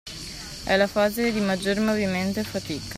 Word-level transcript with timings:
È 0.65 0.75
la 0.77 0.87
fase 0.87 1.31
di 1.31 1.39
maggior 1.41 1.77
movimento 1.77 2.39
e 2.39 2.43
fatica. 2.43 2.89